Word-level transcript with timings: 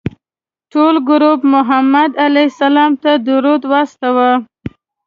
ټول 0.71 0.95
ګروپ 1.09 1.39
محمد 1.53 2.11
علیه 2.25 2.47
السلام 2.51 2.91
ته 3.03 3.11
درود 3.27 3.61
واستوه. 3.71 4.29